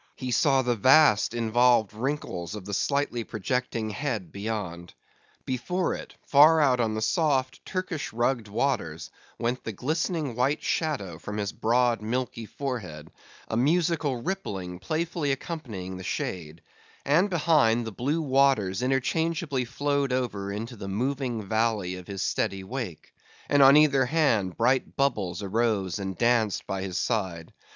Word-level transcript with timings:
He 0.15 0.31
saw 0.31 0.63
the 0.63 0.73
vast, 0.75 1.35
involved 1.35 1.93
wrinkles 1.93 2.55
of 2.55 2.65
the 2.65 2.73
slightly 2.73 3.23
projecting 3.23 3.91
head 3.91 4.31
beyond. 4.31 4.95
Before 5.45 5.93
it, 5.93 6.15
far 6.25 6.59
out 6.59 6.79
on 6.79 6.95
the 6.95 7.03
soft 7.03 7.63
Turkish 7.67 8.11
rugged 8.11 8.47
waters, 8.47 9.11
went 9.37 9.63
the 9.63 9.71
glistening 9.73 10.33
white 10.35 10.63
shadow 10.63 11.19
from 11.19 11.37
his 11.37 11.51
broad, 11.51 12.01
milky 12.01 12.47
forehead, 12.47 13.11
a 13.47 13.55
musical 13.55 14.19
rippling 14.23 14.79
playfully 14.79 15.31
accompanying 15.31 15.97
the 15.97 16.03
shade; 16.03 16.63
and 17.05 17.29
behind, 17.29 17.85
the 17.85 17.91
blue 17.91 18.23
waters 18.23 18.81
interchangeably 18.81 19.65
flowed 19.65 20.11
over 20.11 20.51
into 20.51 20.75
the 20.75 20.87
moving 20.87 21.43
valley 21.47 21.93
of 21.95 22.07
his 22.07 22.23
steady 22.23 22.63
wake; 22.63 23.13
and 23.47 23.61
on 23.61 23.77
either 23.77 24.07
hand 24.07 24.57
bright 24.57 24.95
bubbles 24.95 25.43
arose 25.43 25.99
and 25.99 26.17
danced 26.17 26.65
by 26.65 26.81
his 26.81 26.97
side. 26.97 27.53